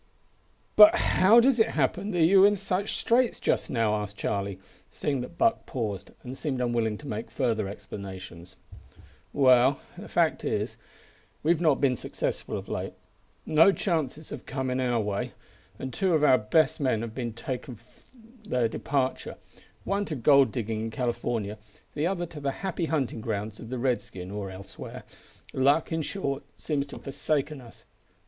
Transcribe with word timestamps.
"But 0.75 0.95
how 0.95 1.39
does 1.39 1.59
it 1.59 1.67
happen 1.77 2.09
that 2.09 2.25
you 2.25 2.43
are 2.43 2.47
in 2.47 2.55
such 2.55 2.97
straits 2.97 3.39
just 3.39 3.69
now?" 3.69 3.93
asked 3.97 4.17
Charlie, 4.17 4.57
seeing 4.89 5.21
that 5.21 5.37
Buck 5.37 5.67
paused, 5.67 6.09
and 6.23 6.35
seemed 6.35 6.59
unwilling 6.59 6.97
to 6.97 7.07
make 7.07 7.29
further 7.29 7.67
explanations. 7.67 8.55
"Well, 9.31 9.79
the 9.99 10.07
fact 10.09 10.43
is, 10.43 10.75
we 11.43 11.51
have 11.51 11.61
not 11.61 11.79
been 11.79 11.95
successful 11.95 12.57
of 12.57 12.67
late; 12.67 12.93
no 13.45 13.71
chances 13.71 14.31
have 14.31 14.47
come 14.47 14.71
in 14.71 14.79
our 14.79 14.99
way, 14.99 15.33
and 15.77 15.93
two 15.93 16.15
of 16.15 16.23
our 16.23 16.39
best 16.39 16.79
men 16.79 17.03
have 17.03 17.13
taken 17.35 17.77
their 18.43 18.67
departure 18.67 19.35
one 19.83 20.05
to 20.05 20.15
gold 20.15 20.51
digging 20.51 20.81
in 20.81 20.89
California, 20.89 21.59
the 21.93 22.07
other 22.07 22.25
to 22.25 22.39
the 22.39 22.49
happy 22.65 22.85
hunting 22.85 23.21
grounds 23.21 23.59
of 23.59 23.69
the 23.69 23.77
Redskin, 23.77 24.31
or 24.31 24.49
elsewhere. 24.49 25.03
Luck, 25.53 25.91
in 25.91 26.01
short, 26.01 26.41
seems 26.57 26.87
to 26.87 26.95
have 26.95 27.03
forsaken 27.03 27.61
us. 27.61 27.83